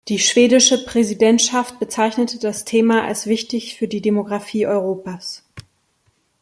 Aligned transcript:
Die 0.07 0.17
schwedische 0.17 0.83
Präsidentschaft 0.83 1.77
bezeichnete 1.77 2.39
das 2.39 2.65
Thema 2.65 3.03
als 3.03 3.27
wichtig 3.27 3.77
für 3.77 3.87
die 3.87 4.01
Demographie 4.01 4.65
Europas. 4.65 5.43